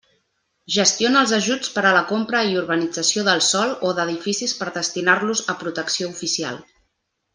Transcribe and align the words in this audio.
Gestiona 0.75 1.19
els 1.25 1.33
ajuts 1.37 1.69
per 1.75 1.83
a 1.89 1.91
la 1.97 2.01
compra 2.11 2.41
i 2.53 2.57
urbanització 2.61 3.25
del 3.27 3.43
sòl 3.49 3.75
o 3.91 3.93
d'edificis 3.99 4.57
per 4.63 4.69
destinar-los 4.79 5.45
a 5.55 5.57
protecció 5.63 6.11
oficial. 6.17 6.59